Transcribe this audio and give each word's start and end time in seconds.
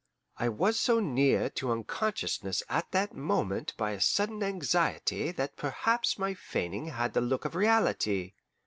I 0.37 0.49
was 0.49 0.79
so 0.79 0.99
near 0.99 1.47
to 1.51 1.71
unconsciousness 1.71 2.63
at 2.67 2.89
that 2.89 3.13
moment 3.13 3.75
by 3.77 3.91
a 3.91 4.01
sudden 4.01 4.41
anxiety 4.41 5.31
that 5.33 5.57
perhaps 5.57 6.17
my 6.17 6.33
feigning 6.33 6.87
had 6.87 7.13
the 7.13 7.21
look 7.21 7.45
of 7.45 7.53
reality. 7.53 8.33